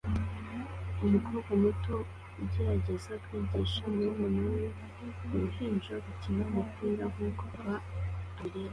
Umukobwa 1.05 1.51
muto 1.63 1.95
ugerageza 2.43 3.13
kwigisha 3.23 3.81
murumuna 3.93 4.43
we 4.53 4.63
uruhinja 5.33 5.95
gukina 6.05 6.41
umupira 6.49 7.03
nkuko 7.13 7.41
papa 7.53 7.75
abireba 8.43 8.69